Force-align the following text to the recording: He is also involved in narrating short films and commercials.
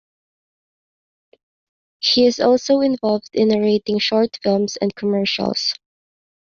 He 1.99 2.25
is 2.25 2.39
also 2.39 2.79
involved 2.81 3.29
in 3.33 3.49
narrating 3.49 3.99
short 3.99 4.39
films 4.43 4.75
and 4.77 4.95
commercials. 4.95 5.75